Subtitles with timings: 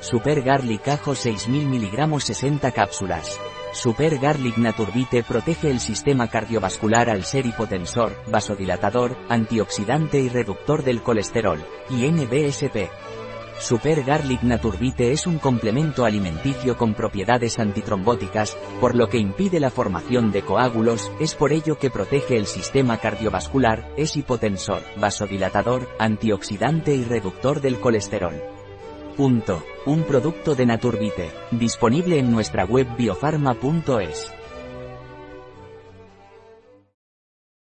[0.00, 3.40] Super Garlic Ajo 6000 mg 60 cápsulas.
[3.72, 11.02] Super Garlic Naturbite protege el sistema cardiovascular al ser hipotensor, vasodilatador, antioxidante y reductor del
[11.02, 12.88] colesterol, y NBSP.
[13.58, 19.70] Super Garlic Naturbite es un complemento alimenticio con propiedades antitrombóticas, por lo que impide la
[19.70, 26.94] formación de coágulos, es por ello que protege el sistema cardiovascular, es hipotensor, vasodilatador, antioxidante
[26.94, 28.55] y reductor del colesterol.
[29.16, 29.64] Punto.
[29.86, 34.35] Un producto de Naturbite, disponible en nuestra web biofarma.es.